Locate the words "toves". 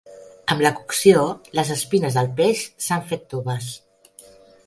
3.35-3.71